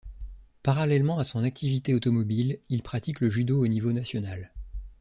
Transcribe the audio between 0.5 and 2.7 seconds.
Parallèlement à son activité automobile,